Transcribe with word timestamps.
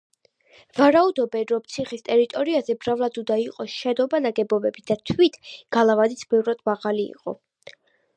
ვარაუდობენ, 0.77 1.43
რომ 1.49 1.65
ციხის 1.73 2.01
ტერიტორიაზე 2.07 2.75
მრავლად 2.77 3.19
უნდა 3.23 3.37
იყო 3.41 3.65
შენობა-ნაგებობები 3.73 4.85
და 4.89 4.97
თვით 5.11 5.37
გალავანიც 5.77 6.25
ბევრად 6.33 6.65
მაღალი 6.71 7.05
იყო. 7.05 7.37